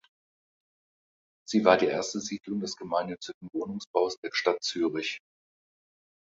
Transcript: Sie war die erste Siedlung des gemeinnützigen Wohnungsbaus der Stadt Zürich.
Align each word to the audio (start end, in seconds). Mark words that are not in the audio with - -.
Sie 1.47 1.63
war 1.63 1.77
die 1.77 1.85
erste 1.85 2.21
Siedlung 2.21 2.59
des 2.59 2.75
gemeinnützigen 2.75 3.49
Wohnungsbaus 3.53 4.17
der 4.23 4.31
Stadt 4.33 4.63
Zürich. 4.63 5.19